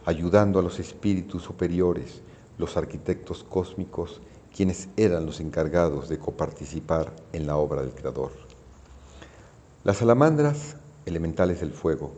ayudando 0.04 0.58
a 0.58 0.64
los 0.64 0.80
espíritus 0.80 1.44
superiores, 1.44 2.22
los 2.58 2.76
arquitectos 2.76 3.46
cósmicos 3.48 4.20
quienes 4.54 4.90
eran 4.98 5.28
los 5.28 5.40
encargados 5.40 6.10
de 6.10 6.18
coparticipar 6.18 7.14
en 7.34 7.46
la 7.46 7.56
obra 7.58 7.84
del 7.84 7.92
Creador. 7.92 8.32
Las 9.84 9.98
salamandras, 9.98 10.76
elementales 11.06 11.60
del 11.60 11.72
fuego, 11.72 12.12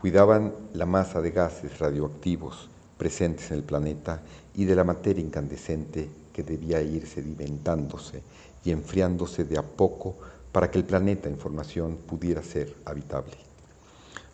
cuidaban 0.00 0.54
la 0.74 0.86
masa 0.86 1.20
de 1.20 1.32
gases 1.32 1.80
radioactivos 1.80 2.70
presentes 2.96 3.50
en 3.50 3.58
el 3.58 3.62
planeta 3.64 4.22
y 4.54 4.64
de 4.64 4.76
la 4.76 4.84
materia 4.84 5.24
incandescente 5.24 6.08
que 6.32 6.44
debía 6.44 6.80
ir 6.80 7.08
sedimentándose 7.08 8.22
y 8.64 8.70
enfriándose 8.70 9.44
de 9.44 9.58
a 9.58 9.62
poco 9.62 10.14
para 10.52 10.70
que 10.70 10.78
el 10.78 10.84
planeta 10.84 11.28
en 11.28 11.36
formación 11.36 11.96
pudiera 11.96 12.44
ser 12.44 12.76
habitable. 12.84 13.53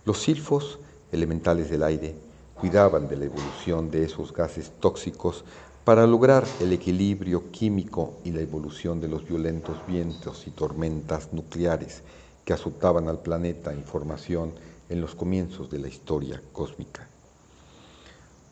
Los 0.06 0.22
silfos, 0.22 0.78
elementales 1.12 1.68
del 1.68 1.82
aire, 1.82 2.14
cuidaban 2.54 3.06
de 3.08 3.16
la 3.16 3.26
evolución 3.26 3.90
de 3.90 4.04
esos 4.04 4.32
gases 4.32 4.70
tóxicos 4.80 5.44
para 5.84 6.06
lograr 6.06 6.46
el 6.60 6.72
equilibrio 6.72 7.50
químico 7.50 8.14
y 8.24 8.32
la 8.32 8.40
evolución 8.40 9.00
de 9.00 9.08
los 9.08 9.26
violentos 9.26 9.76
vientos 9.86 10.46
y 10.46 10.50
tormentas 10.50 11.32
nucleares 11.32 12.02
que 12.44 12.52
azotaban 12.52 13.08
al 13.08 13.20
planeta 13.20 13.72
en 13.72 13.84
formación 13.84 14.52
en 14.88 15.00
los 15.00 15.14
comienzos 15.14 15.70
de 15.70 15.78
la 15.78 15.88
historia 15.88 16.40
cósmica. 16.52 17.06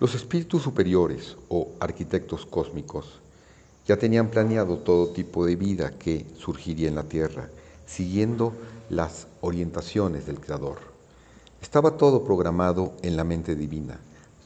Los 0.00 0.14
espíritus 0.14 0.62
superiores 0.62 1.36
o 1.48 1.68
arquitectos 1.80 2.44
cósmicos 2.44 3.20
ya 3.86 3.96
tenían 3.96 4.28
planeado 4.28 4.78
todo 4.78 5.08
tipo 5.08 5.46
de 5.46 5.56
vida 5.56 5.92
que 5.98 6.26
surgiría 6.38 6.88
en 6.88 6.94
la 6.94 7.04
Tierra, 7.04 7.48
siguiendo 7.86 8.52
las 8.90 9.26
orientaciones 9.40 10.26
del 10.26 10.40
Creador. 10.40 10.87
Estaba 11.60 11.96
todo 11.96 12.24
programado 12.24 12.94
en 13.02 13.16
la 13.16 13.24
mente 13.24 13.54
divina 13.54 13.98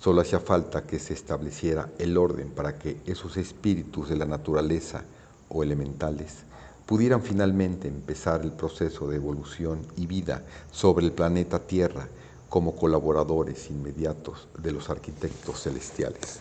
Solo 0.03 0.23
hacía 0.23 0.41
falta 0.41 0.83
que 0.83 0.99
se 0.99 1.15
estableciera 1.15 1.89
el 2.01 2.19
orden 2.19 2.51
para 2.51 2.77
que 2.77 2.97
esos 3.07 3.37
espíritus 3.37 4.09
de 4.09 4.17
la 4.17 4.25
naturaleza 4.25 5.05
o 5.49 5.63
elementales 5.63 6.39
pudieran 6.87 7.23
finalmente 7.23 7.87
empezar 7.87 8.43
el 8.43 8.51
proceso 8.51 9.07
de 9.07 9.15
evolución 9.15 9.79
y 9.97 10.09
vida 10.09 10.43
sobre 10.73 11.07
el 11.07 11.13
planeta 11.13 11.61
Tierra 11.61 12.09
como 12.49 12.75
colaboradores 12.75 13.71
inmediatos 13.71 14.49
de 14.59 14.73
los 14.73 14.91
arquitectos 14.91 15.63
celestiales. 15.63 16.41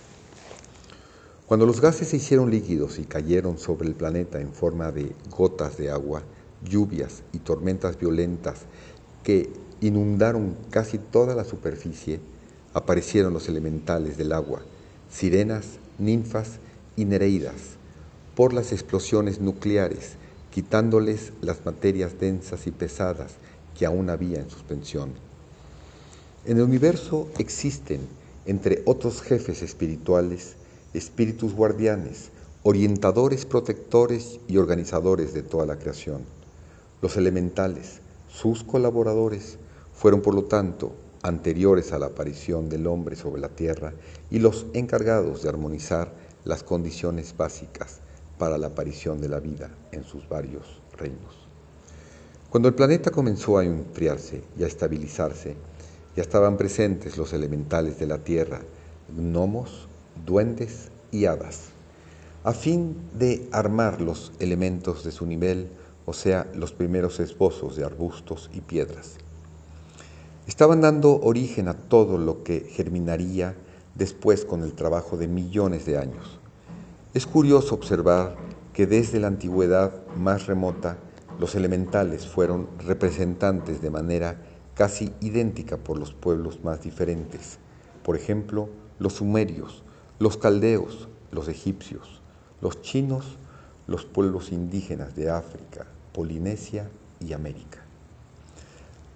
Cuando 1.45 1.67
los 1.67 1.81
gases 1.81 2.07
se 2.07 2.17
hicieron 2.17 2.49
líquidos 2.49 2.97
y 2.97 3.03
cayeron 3.03 3.59
sobre 3.59 3.87
el 3.89 3.93
planeta 3.93 4.41
en 4.41 4.53
forma 4.53 4.91
de 4.91 5.15
gotas 5.29 5.77
de 5.77 5.91
agua, 5.91 6.23
lluvias 6.63 7.21
y 7.31 7.37
tormentas 7.37 7.99
violentas 7.99 8.61
que 9.23 9.53
inundaron 9.81 10.55
casi 10.69 10.99
toda 10.99 11.35
la 11.35 11.43
superficie, 11.43 12.19
aparecieron 12.73 13.33
los 13.33 13.49
elementales 13.49 14.17
del 14.17 14.31
agua, 14.31 14.61
sirenas, 15.11 15.65
ninfas 15.97 16.59
y 16.95 17.05
nereidas, 17.05 17.77
por 18.35 18.53
las 18.53 18.71
explosiones 18.71 19.41
nucleares, 19.41 20.13
quitándoles 20.51 21.33
las 21.41 21.65
materias 21.65 22.19
densas 22.19 22.67
y 22.67 22.71
pesadas 22.71 23.33
que 23.77 23.85
aún 23.85 24.09
había 24.09 24.39
en 24.39 24.49
suspensión. 24.49 25.11
En 26.45 26.57
el 26.57 26.63
universo 26.63 27.29
existen, 27.39 28.01
entre 28.45 28.83
otros 28.85 29.21
jefes 29.21 29.61
espirituales, 29.61 30.55
espíritus 30.93 31.53
guardianes, 31.53 32.29
orientadores, 32.63 33.45
protectores 33.45 34.39
y 34.47 34.57
organizadores 34.57 35.33
de 35.33 35.41
toda 35.41 35.65
la 35.65 35.77
creación. 35.77 36.21
Los 37.01 37.17
elementales, 37.17 38.01
sus 38.31 38.63
colaboradores, 38.63 39.57
fueron 40.01 40.21
por 40.21 40.33
lo 40.33 40.45
tanto 40.45 40.95
anteriores 41.21 41.93
a 41.93 41.99
la 41.99 42.07
aparición 42.07 42.69
del 42.69 42.87
hombre 42.87 43.15
sobre 43.15 43.39
la 43.39 43.49
tierra 43.49 43.93
y 44.31 44.39
los 44.39 44.65
encargados 44.73 45.43
de 45.43 45.49
armonizar 45.49 46.11
las 46.43 46.63
condiciones 46.63 47.37
básicas 47.37 47.99
para 48.39 48.57
la 48.57 48.67
aparición 48.67 49.21
de 49.21 49.29
la 49.29 49.39
vida 49.39 49.69
en 49.91 50.03
sus 50.03 50.27
varios 50.27 50.81
reinos. 50.97 51.47
Cuando 52.49 52.67
el 52.67 52.73
planeta 52.73 53.11
comenzó 53.11 53.59
a 53.59 53.63
enfriarse 53.63 54.41
y 54.57 54.63
a 54.63 54.67
estabilizarse, 54.67 55.55
ya 56.15 56.23
estaban 56.23 56.57
presentes 56.57 57.15
los 57.15 57.31
elementales 57.33 57.99
de 57.99 58.07
la 58.07 58.17
tierra, 58.17 58.61
gnomos, 59.15 59.87
duendes 60.25 60.89
y 61.11 61.25
hadas, 61.25 61.65
a 62.43 62.53
fin 62.53 62.95
de 63.19 63.47
armar 63.51 64.01
los 64.01 64.31
elementos 64.39 65.03
de 65.03 65.11
su 65.11 65.27
nivel, 65.27 65.69
o 66.07 66.13
sea, 66.13 66.49
los 66.55 66.71
primeros 66.71 67.19
esbozos 67.19 67.75
de 67.75 67.85
arbustos 67.85 68.49
y 68.51 68.61
piedras. 68.61 69.20
Estaban 70.47 70.81
dando 70.81 71.21
origen 71.21 71.67
a 71.67 71.75
todo 71.75 72.17
lo 72.17 72.43
que 72.43 72.61
germinaría 72.61 73.55
después 73.93 74.43
con 74.43 74.63
el 74.63 74.73
trabajo 74.73 75.15
de 75.15 75.27
millones 75.27 75.85
de 75.85 75.99
años. 75.99 76.39
Es 77.13 77.27
curioso 77.27 77.75
observar 77.75 78.35
que 78.73 78.87
desde 78.87 79.19
la 79.19 79.27
antigüedad 79.27 79.93
más 80.15 80.47
remota 80.47 80.97
los 81.39 81.53
elementales 81.55 82.25
fueron 82.25 82.67
representantes 82.79 83.81
de 83.81 83.89
manera 83.91 84.41
casi 84.73 85.13
idéntica 85.21 85.77
por 85.77 85.99
los 85.99 86.13
pueblos 86.13 86.63
más 86.63 86.81
diferentes. 86.81 87.59
Por 88.03 88.15
ejemplo, 88.15 88.69
los 88.97 89.13
sumerios, 89.13 89.83
los 90.19 90.37
caldeos, 90.37 91.07
los 91.31 91.49
egipcios, 91.49 92.21
los 92.61 92.81
chinos, 92.81 93.37
los 93.85 94.05
pueblos 94.05 94.51
indígenas 94.51 95.15
de 95.15 95.29
África, 95.29 95.85
Polinesia 96.13 96.89
y 97.19 97.33
América. 97.33 97.80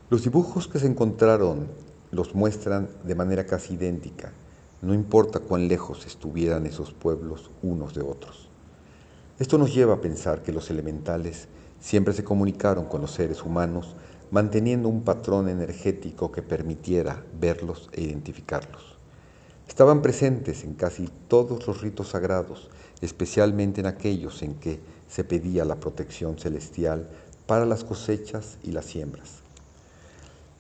Los 0.07 0.21
dibujos 0.21 0.67
que 0.67 0.77
se 0.77 0.85
encontraron 0.85 1.67
los 2.11 2.35
muestran 2.35 2.89
de 3.05 3.15
manera 3.15 3.47
casi 3.47 3.73
idéntica, 3.73 4.33
no 4.83 4.93
importa 4.93 5.39
cuán 5.39 5.67
lejos 5.67 6.05
estuvieran 6.05 6.67
esos 6.67 6.93
pueblos 6.93 7.49
unos 7.63 7.95
de 7.95 8.03
otros. 8.03 8.47
Esto 9.39 9.57
nos 9.57 9.73
lleva 9.73 9.95
a 9.95 10.01
pensar 10.01 10.43
que 10.43 10.51
los 10.51 10.69
elementales 10.69 11.47
siempre 11.79 12.13
se 12.13 12.23
comunicaron 12.23 12.85
con 12.85 13.01
los 13.01 13.13
seres 13.13 13.41
humanos 13.41 13.95
manteniendo 14.29 14.89
un 14.89 15.01
patrón 15.01 15.49
energético 15.49 16.31
que 16.31 16.43
permitiera 16.43 17.25
verlos 17.41 17.89
e 17.91 18.03
identificarlos. 18.03 18.99
Estaban 19.67 20.03
presentes 20.03 20.63
en 20.65 20.75
casi 20.75 21.09
todos 21.27 21.65
los 21.65 21.81
ritos 21.81 22.09
sagrados, 22.09 22.69
especialmente 23.01 23.81
en 23.81 23.87
aquellos 23.87 24.43
en 24.43 24.53
que 24.53 24.79
se 25.07 25.23
pedía 25.23 25.65
la 25.65 25.79
protección 25.79 26.37
celestial 26.37 27.09
para 27.47 27.65
las 27.65 27.83
cosechas 27.83 28.59
y 28.61 28.71
las 28.71 28.85
siembras. 28.85 29.44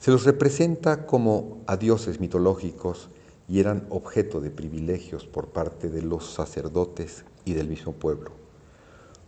Se 0.05 0.11
los 0.11 0.23
representa 0.23 1.07
como 1.07 1.63
a 1.65 1.77
dioses 1.77 2.19
mitológicos 2.19 3.09
y 3.49 3.59
eran 3.59 3.87
objeto 3.89 4.39
de 4.39 4.51
privilegios 4.51 5.25
por 5.25 5.47
parte 5.47 5.89
de 5.89 6.03
los 6.03 6.31
sacerdotes 6.31 7.25
y 7.43 7.53
del 7.53 7.67
mismo 7.67 7.91
pueblo. 7.91 8.29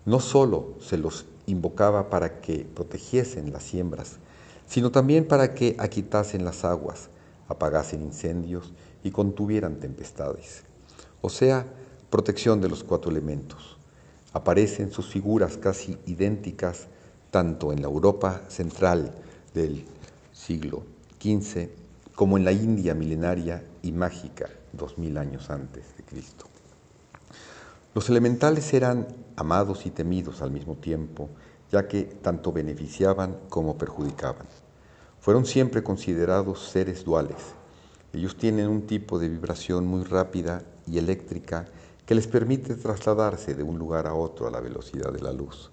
No 0.05 0.19
sólo 0.19 0.75
se 0.79 0.99
los 0.99 1.25
invocaba 1.47 2.11
para 2.11 2.41
que 2.41 2.63
protegiesen 2.63 3.51
las 3.51 3.63
siembras, 3.63 4.17
sino 4.67 4.91
también 4.91 5.27
para 5.27 5.55
que 5.55 5.75
aquitasen 5.79 6.45
las 6.45 6.63
aguas, 6.63 7.09
apagasen 7.47 8.03
incendios 8.03 8.71
y 9.03 9.09
contuvieran 9.09 9.79
tempestades. 9.79 10.61
O 11.21 11.29
sea, 11.29 11.65
protección 12.11 12.61
de 12.61 12.69
los 12.69 12.83
cuatro 12.83 13.09
elementos. 13.09 13.77
Aparecen 14.31 14.91
sus 14.91 15.07
figuras 15.07 15.57
casi 15.57 15.97
idénticas 16.05 16.85
tanto 17.31 17.73
en 17.73 17.81
la 17.81 17.87
Europa 17.87 18.43
central 18.47 19.15
del 19.55 19.83
siglo 20.47 20.83
XV 21.21 21.67
como 22.15 22.37
en 22.37 22.45
la 22.45 22.53
India 22.53 22.93
milenaria 22.93 23.65
y 23.83 23.91
mágica 23.91 24.47
dos 24.71 24.97
mil 24.97 25.17
años 25.17 25.49
antes 25.49 25.83
de 25.97 26.03
Cristo. 26.03 26.45
Los 27.93 28.09
elementales 28.09 28.73
eran 28.73 29.07
amados 29.35 29.85
y 29.85 29.91
temidos 29.91 30.41
al 30.41 30.51
mismo 30.51 30.75
tiempo, 30.75 31.29
ya 31.69 31.89
que 31.89 32.03
tanto 32.03 32.53
beneficiaban 32.53 33.37
como 33.49 33.77
perjudicaban. 33.77 34.47
Fueron 35.19 35.45
siempre 35.45 35.83
considerados 35.83 36.69
seres 36.69 37.03
duales. 37.03 37.37
Ellos 38.13 38.37
tienen 38.37 38.69
un 38.69 38.87
tipo 38.87 39.19
de 39.19 39.27
vibración 39.27 39.85
muy 39.85 40.05
rápida 40.05 40.63
y 40.85 40.97
eléctrica 40.97 41.65
que 42.05 42.15
les 42.15 42.27
permite 42.27 42.75
trasladarse 42.75 43.53
de 43.53 43.63
un 43.63 43.77
lugar 43.77 44.07
a 44.07 44.13
otro 44.13 44.47
a 44.47 44.51
la 44.51 44.61
velocidad 44.61 45.11
de 45.11 45.21
la 45.21 45.33
luz. 45.33 45.71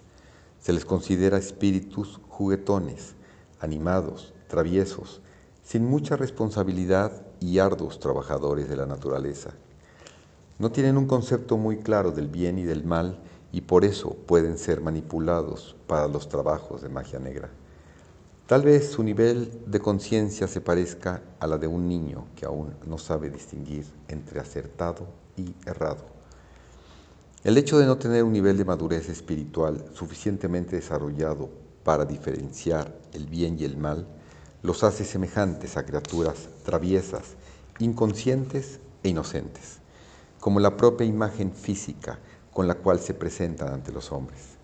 Se 0.58 0.72
les 0.72 0.84
considera 0.84 1.38
espíritus 1.38 2.20
juguetones, 2.28 3.14
animados, 3.60 4.34
traviesos, 4.55 5.21
sin 5.64 5.85
mucha 5.85 6.14
responsabilidad 6.14 7.27
y 7.40 7.59
arduos 7.59 7.99
trabajadores 7.99 8.69
de 8.69 8.77
la 8.77 8.87
naturaleza. 8.87 9.51
No 10.61 10.71
tienen 10.71 10.97
un 10.97 11.09
concepto 11.09 11.57
muy 11.57 11.79
claro 11.79 12.12
del 12.12 12.29
bien 12.29 12.61
y 12.61 12.62
del 12.62 12.85
mal 12.85 13.19
y 13.51 13.62
por 13.62 13.85
eso 13.85 14.14
pueden 14.27 14.57
ser 14.57 14.81
manipulados 14.81 15.75
para 15.88 16.07
los 16.07 16.29
trabajos 16.29 16.83
de 16.83 16.88
magia 16.88 17.19
negra. 17.19 17.51
Tal 18.47 18.62
vez 18.62 18.93
su 18.93 19.03
nivel 19.03 19.51
de 19.67 19.81
conciencia 19.81 20.47
se 20.47 20.61
parezca 20.61 21.21
a 21.40 21.49
la 21.49 21.59
de 21.59 21.67
un 21.67 21.88
niño 21.88 22.27
que 22.37 22.47
aún 22.47 22.75
no 22.87 22.97
sabe 22.97 23.31
distinguir 23.31 23.87
entre 24.07 24.38
acertado 24.38 25.09
y 25.37 25.53
errado. 25.67 26.05
El 27.43 27.59
hecho 27.59 27.77
de 27.77 27.87
no 27.87 27.99
tener 27.99 28.23
un 28.23 28.33
nivel 28.33 28.57
de 28.57 28.64
madurez 28.64 29.09
espiritual 29.09 29.85
suficientemente 29.95 30.77
desarrollado 30.77 31.49
para 31.83 32.05
diferenciar 32.05 32.97
el 33.14 33.27
bien 33.27 33.59
y 33.59 33.64
el 33.64 33.77
mal 33.77 34.07
los 34.64 34.83
hace 34.83 35.05
semejantes 35.05 35.77
a 35.77 35.85
criaturas 35.85 36.48
traviesas, 36.64 37.35
inconscientes 37.81 38.81
e 39.03 39.11
inocentes, 39.11 39.81
como 40.40 40.59
la 40.59 40.79
propia 40.79 41.07
imagen 41.07 41.53
física 41.53 42.18
con 42.50 42.66
la 42.66 42.77
cual 42.77 42.98
se 42.98 43.12
presentan 43.12 43.74
ante 43.74 43.92
los 43.92 44.11
hombres. 44.11 44.57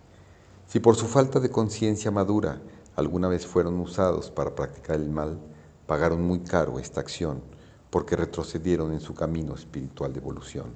Si 0.66 0.80
por 0.80 0.96
su 0.96 1.06
falta 1.06 1.38
de 1.38 1.50
conciencia 1.50 2.10
madura 2.10 2.62
alguna 2.96 3.28
vez 3.28 3.46
fueron 3.46 3.78
usados 3.78 4.30
para 4.30 4.54
practicar 4.54 4.96
el 4.96 5.10
mal, 5.10 5.38
pagaron 5.86 6.22
muy 6.22 6.40
caro 6.40 6.78
esta 6.78 7.02
acción 7.02 7.42
porque 7.90 8.16
retrocedieron 8.16 8.94
en 8.94 9.00
su 9.00 9.12
camino 9.12 9.54
espiritual 9.54 10.14
de 10.14 10.20
evolución. 10.20 10.68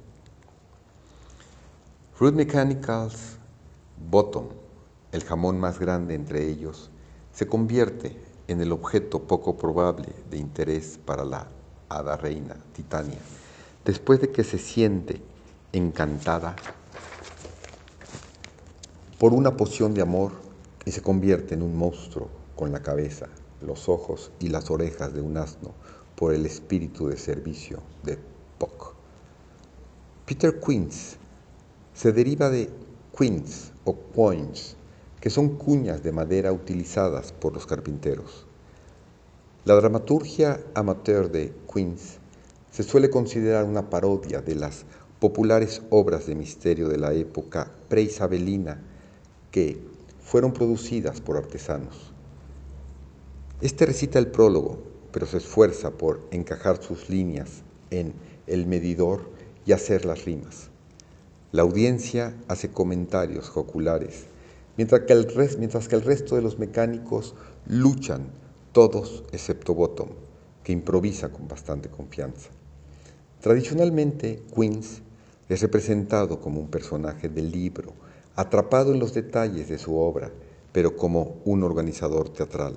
Fruit 2.12 2.34
Mechanicals 2.34 3.38
Bottom, 4.10 4.48
el 5.12 5.24
jamón 5.24 5.58
más 5.58 5.78
grande 5.78 6.14
entre 6.14 6.46
ellos, 6.46 6.90
se 7.32 7.46
convierte 7.46 8.23
en 8.48 8.60
el 8.60 8.72
objeto 8.72 9.22
poco 9.22 9.56
probable 9.56 10.08
de 10.30 10.38
interés 10.38 10.98
para 11.04 11.24
la 11.24 11.46
hada 11.88 12.16
reina 12.16 12.56
Titania, 12.74 13.18
después 13.84 14.20
de 14.20 14.30
que 14.30 14.44
se 14.44 14.58
siente 14.58 15.20
encantada 15.72 16.56
por 19.18 19.32
una 19.32 19.56
poción 19.56 19.94
de 19.94 20.02
amor 20.02 20.32
y 20.84 20.90
se 20.90 21.02
convierte 21.02 21.54
en 21.54 21.62
un 21.62 21.76
monstruo 21.76 22.28
con 22.56 22.72
la 22.72 22.82
cabeza, 22.82 23.28
los 23.62 23.88
ojos 23.88 24.30
y 24.40 24.48
las 24.48 24.70
orejas 24.70 25.14
de 25.14 25.20
un 25.20 25.36
asno 25.36 25.72
por 26.16 26.34
el 26.34 26.46
espíritu 26.46 27.08
de 27.08 27.16
servicio 27.16 27.80
de 28.02 28.18
Puck. 28.58 28.94
Peter 30.26 30.60
Queens 30.60 31.16
se 31.94 32.12
deriva 32.12 32.50
de 32.50 32.70
queens 33.16 33.72
o 33.84 33.94
coins, 33.94 34.76
que 35.24 35.30
son 35.30 35.56
cuñas 35.56 36.02
de 36.02 36.12
madera 36.12 36.52
utilizadas 36.52 37.32
por 37.32 37.54
los 37.54 37.64
carpinteros. 37.64 38.44
La 39.64 39.74
dramaturgia 39.74 40.60
amateur 40.74 41.30
de 41.30 41.50
Queens 41.72 42.18
se 42.70 42.82
suele 42.82 43.08
considerar 43.08 43.64
una 43.64 43.88
parodia 43.88 44.42
de 44.42 44.54
las 44.54 44.84
populares 45.20 45.80
obras 45.88 46.26
de 46.26 46.34
misterio 46.34 46.90
de 46.90 46.98
la 46.98 47.14
época 47.14 47.70
preisabelina 47.88 48.82
que 49.50 49.80
fueron 50.22 50.52
producidas 50.52 51.22
por 51.22 51.38
artesanos. 51.38 52.12
Este 53.62 53.86
recita 53.86 54.18
el 54.18 54.26
prólogo, 54.26 54.76
pero 55.10 55.24
se 55.24 55.38
esfuerza 55.38 55.92
por 55.92 56.20
encajar 56.32 56.82
sus 56.82 57.08
líneas 57.08 57.62
en 57.90 58.12
el 58.46 58.66
medidor 58.66 59.30
y 59.64 59.72
hacer 59.72 60.04
las 60.04 60.26
rimas. 60.26 60.68
La 61.50 61.62
audiencia 61.62 62.34
hace 62.46 62.68
comentarios 62.68 63.48
joculares, 63.48 64.26
mientras 64.76 65.02
que, 65.02 65.12
el 65.12 65.26
mientras 65.58 65.88
que 65.88 65.96
el 65.96 66.02
resto 66.02 66.36
de 66.36 66.42
los 66.42 66.58
mecánicos 66.58 67.34
luchan, 67.66 68.26
todos 68.72 69.24
excepto 69.32 69.74
Bottom, 69.74 70.08
que 70.62 70.72
improvisa 70.72 71.30
con 71.30 71.46
bastante 71.46 71.88
confianza. 71.88 72.50
Tradicionalmente, 73.40 74.42
Queens 74.54 75.02
es 75.48 75.60
representado 75.60 76.40
como 76.40 76.60
un 76.60 76.68
personaje 76.68 77.28
del 77.28 77.50
libro, 77.52 77.92
atrapado 78.34 78.92
en 78.92 78.98
los 78.98 79.14
detalles 79.14 79.68
de 79.68 79.78
su 79.78 79.96
obra, 79.96 80.32
pero 80.72 80.96
como 80.96 81.36
un 81.44 81.62
organizador 81.62 82.30
teatral. 82.30 82.76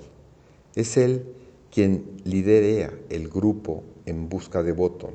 Es 0.76 0.98
él 0.98 1.34
quien 1.72 2.22
liderea 2.26 2.94
el 3.10 3.30
grupo 3.30 3.84
en 4.06 4.30
busca 4.30 4.62
de 4.62 4.72
Bottom. 4.72 5.14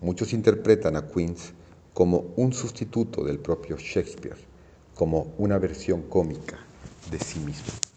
Muchos 0.00 0.32
interpretan 0.32 0.96
a 0.96 1.08
Queens 1.08 1.52
como 1.92 2.26
un 2.36 2.52
sustituto 2.52 3.24
del 3.24 3.40
propio 3.40 3.76
Shakespeare, 3.76 4.38
como 4.98 5.32
una 5.38 5.58
versión 5.58 6.02
cómica 6.02 6.58
de 7.08 7.20
sí 7.20 7.38
mismo. 7.38 7.87